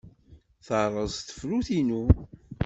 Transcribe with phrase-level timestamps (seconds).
[0.65, 2.03] Terreẓ tefrut-inu.